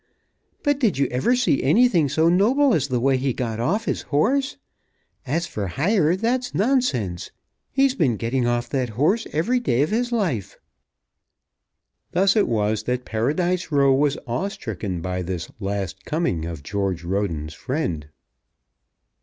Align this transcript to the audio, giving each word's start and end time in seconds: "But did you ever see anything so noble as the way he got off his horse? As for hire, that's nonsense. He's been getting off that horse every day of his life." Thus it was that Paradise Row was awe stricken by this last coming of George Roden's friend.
"But 0.63 0.79
did 0.79 0.97
you 0.97 1.05
ever 1.11 1.35
see 1.35 1.61
anything 1.61 2.09
so 2.09 2.27
noble 2.27 2.73
as 2.73 2.87
the 2.87 2.99
way 2.99 3.17
he 3.17 3.33
got 3.33 3.59
off 3.59 3.85
his 3.85 4.01
horse? 4.01 4.57
As 5.27 5.45
for 5.45 5.67
hire, 5.67 6.15
that's 6.15 6.55
nonsense. 6.55 7.29
He's 7.71 7.93
been 7.93 8.17
getting 8.17 8.47
off 8.47 8.67
that 8.69 8.89
horse 8.97 9.27
every 9.31 9.59
day 9.59 9.83
of 9.83 9.91
his 9.91 10.11
life." 10.11 10.57
Thus 12.13 12.35
it 12.35 12.47
was 12.47 12.81
that 12.85 13.05
Paradise 13.05 13.71
Row 13.71 13.93
was 13.93 14.17
awe 14.25 14.47
stricken 14.49 15.01
by 15.01 15.21
this 15.21 15.51
last 15.59 16.03
coming 16.03 16.45
of 16.45 16.63
George 16.63 17.03
Roden's 17.03 17.53
friend. 17.53 18.07